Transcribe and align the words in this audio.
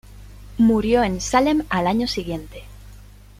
Murió 0.57 1.03
en 1.03 1.21
Salem 1.21 1.61
al 1.69 1.85
año 1.85 2.07
siguiente. 2.07 2.63